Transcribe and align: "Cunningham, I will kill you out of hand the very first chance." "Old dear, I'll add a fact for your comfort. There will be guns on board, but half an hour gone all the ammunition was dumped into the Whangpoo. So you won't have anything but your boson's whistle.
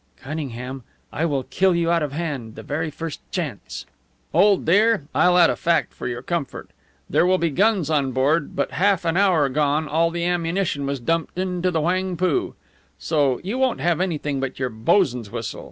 "Cunningham, 0.19 0.81
I 1.13 1.25
will 1.27 1.43
kill 1.43 1.75
you 1.75 1.91
out 1.91 2.01
of 2.01 2.11
hand 2.11 2.55
the 2.55 2.63
very 2.63 2.89
first 2.89 3.21
chance." 3.31 3.85
"Old 4.33 4.65
dear, 4.65 5.03
I'll 5.13 5.37
add 5.37 5.51
a 5.51 5.55
fact 5.55 5.93
for 5.93 6.07
your 6.07 6.23
comfort. 6.23 6.71
There 7.07 7.23
will 7.23 7.37
be 7.37 7.51
guns 7.51 7.87
on 7.91 8.11
board, 8.11 8.55
but 8.55 8.71
half 8.71 9.05
an 9.05 9.15
hour 9.15 9.47
gone 9.47 9.87
all 9.87 10.09
the 10.09 10.25
ammunition 10.25 10.87
was 10.87 10.99
dumped 10.99 11.37
into 11.37 11.69
the 11.69 11.81
Whangpoo. 11.81 12.53
So 12.97 13.39
you 13.43 13.59
won't 13.59 13.79
have 13.79 14.01
anything 14.01 14.39
but 14.39 14.57
your 14.57 14.69
boson's 14.69 15.29
whistle. 15.29 15.59